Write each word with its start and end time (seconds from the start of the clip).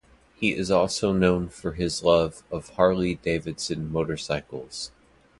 He 0.33 0.55
is 0.55 0.71
also 0.71 1.13
known 1.13 1.47
for 1.49 1.73
his 1.73 2.01
love 2.03 2.41
of 2.49 2.69
Harley 2.69 3.13
Davidson 3.21 3.91
motorcycles. 3.91 4.89